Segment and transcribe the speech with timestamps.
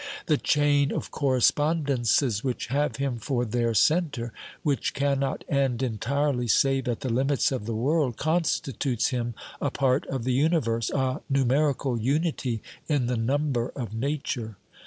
[0.25, 6.87] The chain of correspondences which have him for their centre, which cannot end entirely save
[6.87, 11.99] at the limits of the world, constitutes him a part of the universe, a numerical
[11.99, 14.57] unity in the number of Nature.